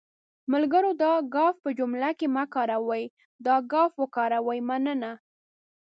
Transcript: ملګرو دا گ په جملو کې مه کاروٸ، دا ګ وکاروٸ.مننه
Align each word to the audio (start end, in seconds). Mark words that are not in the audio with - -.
ملګرو 0.53 0.91
دا 1.03 1.13
گ 1.33 1.35
په 1.61 1.69
جملو 1.77 2.11
کې 2.19 2.27
مه 2.35 2.43
کاروٸ، 2.53 3.11
دا 3.45 3.55
ګ 3.71 3.73
وکاروٸ.مننه 4.01 5.11